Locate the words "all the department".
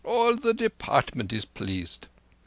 0.03-1.31